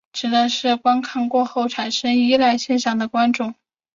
[0.11, 3.53] 指的是于观看过后产生依赖现象的观众。